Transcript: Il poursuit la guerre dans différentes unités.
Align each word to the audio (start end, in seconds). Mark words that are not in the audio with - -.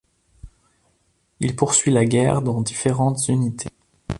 Il 1.41 1.55
poursuit 1.55 1.91
la 1.91 2.05
guerre 2.05 2.41
dans 2.41 2.61
différentes 2.61 3.27
unités. 3.27 3.69